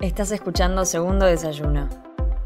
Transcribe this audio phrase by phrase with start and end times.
[0.00, 1.86] Estás escuchando Segundo Desayuno,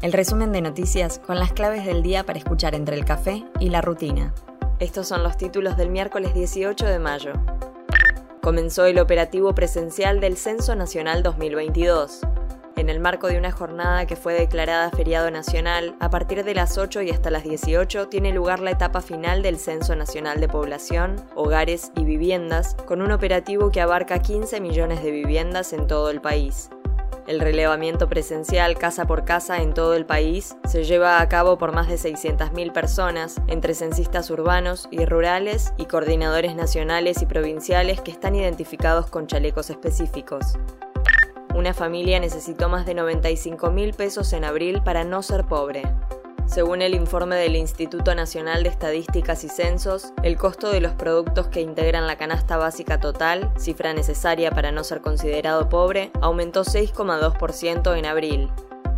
[0.01, 3.69] el resumen de noticias con las claves del día para escuchar entre el café y
[3.69, 4.33] la rutina.
[4.79, 7.31] Estos son los títulos del miércoles 18 de mayo.
[8.41, 12.19] Comenzó el operativo presencial del Censo Nacional 2022.
[12.75, 16.77] En el marco de una jornada que fue declarada feriado nacional, a partir de las
[16.77, 21.15] 8 y hasta las 18 tiene lugar la etapa final del Censo Nacional de Población,
[21.35, 26.19] Hogares y Viviendas, con un operativo que abarca 15 millones de viviendas en todo el
[26.19, 26.69] país.
[27.27, 31.73] El relevamiento presencial casa por casa en todo el país se lleva a cabo por
[31.73, 38.11] más de 600.000 personas, entre censistas urbanos y rurales y coordinadores nacionales y provinciales que
[38.11, 40.53] están identificados con chalecos específicos.
[41.55, 45.81] Una familia necesitó más de 95 mil pesos en abril para no ser pobre.
[46.45, 51.47] Según el informe del Instituto Nacional de Estadísticas y Censos, el costo de los productos
[51.47, 57.97] que integran la canasta básica total, cifra necesaria para no ser considerado pobre, aumentó 6,2%
[57.97, 58.49] en abril,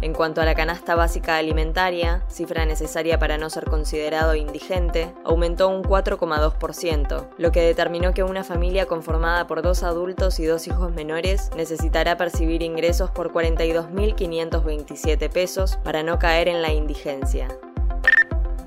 [0.02, 5.70] en cuanto a la canasta básica alimentaria, cifra necesaria para no ser considerado indigente, aumentó
[5.70, 10.92] un 4,2%, lo que determinó que una familia conformada por dos adultos y dos hijos
[10.92, 17.48] menores necesitará percibir ingresos por 42.527 pesos para no caer en la indigencia.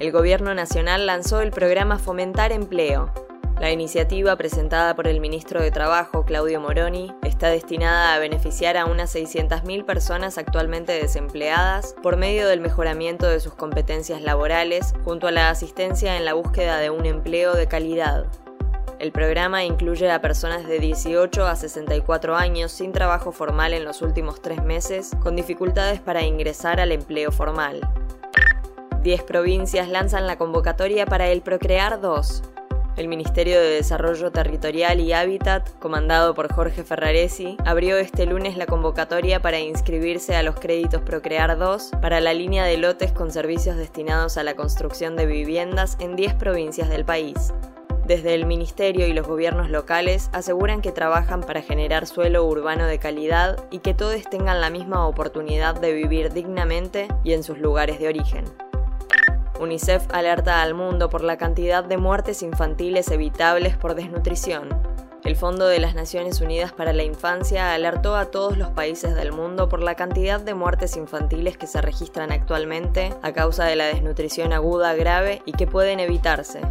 [0.01, 3.12] El Gobierno Nacional lanzó el programa Fomentar Empleo,
[3.61, 8.84] la iniciativa presentada por el ministro de Trabajo, Claudio Moroni, está destinada a beneficiar a
[8.84, 15.30] unas 600.000 personas actualmente desempleadas por medio del mejoramiento de sus competencias laborales junto a
[15.30, 18.27] la asistencia en la búsqueda de un empleo de calidad.
[18.98, 24.02] El programa incluye a personas de 18 a 64 años sin trabajo formal en los
[24.02, 27.80] últimos tres meses, con dificultades para ingresar al empleo formal.
[29.02, 32.42] 10 provincias lanzan la convocatoria para el Procrear 2,
[33.01, 38.67] el Ministerio de Desarrollo Territorial y Hábitat, comandado por Jorge Ferraresi, abrió este lunes la
[38.67, 43.79] convocatoria para inscribirse a los créditos Procrear 2 para la línea de lotes con servicios
[43.79, 47.55] destinados a la construcción de viviendas en 10 provincias del país.
[48.05, 52.98] Desde el Ministerio y los gobiernos locales aseguran que trabajan para generar suelo urbano de
[52.98, 57.98] calidad y que todos tengan la misma oportunidad de vivir dignamente y en sus lugares
[57.98, 58.45] de origen.
[59.61, 64.71] UNICEF alerta al mundo por la cantidad de muertes infantiles evitables por desnutrición.
[65.23, 69.33] El Fondo de las Naciones Unidas para la Infancia alertó a todos los países del
[69.33, 73.85] mundo por la cantidad de muertes infantiles que se registran actualmente a causa de la
[73.85, 76.63] desnutrición aguda grave y que pueden evitarse.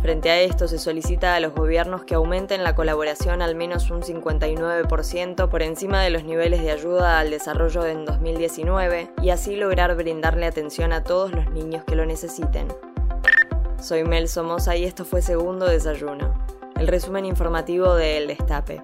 [0.00, 4.02] Frente a esto, se solicita a los gobiernos que aumenten la colaboración al menos un
[4.02, 9.96] 59% por encima de los niveles de ayuda al desarrollo en 2019 y así lograr
[9.96, 12.68] brindarle atención a todos los niños que lo necesiten.
[13.82, 16.32] Soy Mel Somoza y esto fue Segundo Desayuno,
[16.76, 18.82] el resumen informativo de El Destape.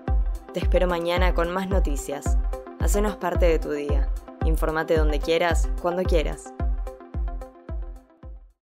[0.52, 2.38] Te espero mañana con más noticias.
[2.80, 4.08] Hacenos parte de tu día.
[4.44, 6.52] Informate donde quieras, cuando quieras.